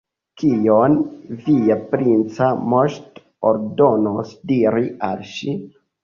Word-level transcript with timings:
Kion 0.41 0.93
via 1.49 1.75
princa 1.91 2.47
moŝto 2.71 3.23
ordonos 3.49 4.31
diri 4.53 4.83
al 5.09 5.21
ŝi? 5.35 5.55